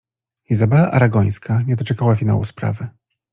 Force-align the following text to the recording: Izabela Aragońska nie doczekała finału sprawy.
Izabela 0.49 0.91
Aragońska 0.91 1.61
nie 1.61 1.75
doczekała 1.75 2.15
finału 2.15 2.45
sprawy. 2.45 2.87